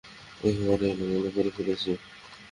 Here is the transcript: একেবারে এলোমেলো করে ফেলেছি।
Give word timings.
একেবারে 0.41 0.85
এলোমেলো 0.93 1.29
করে 1.35 1.49
ফেলেছি। 1.57 1.91